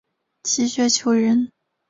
[0.41, 1.51] 齐学裘人。